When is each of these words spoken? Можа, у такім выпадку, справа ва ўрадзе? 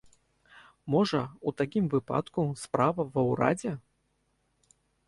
Можа, 0.95 1.21
у 1.51 1.53
такім 1.63 1.85
выпадку, 1.93 2.41
справа 2.65 3.01
ва 3.15 3.21
ўрадзе? 3.31 3.79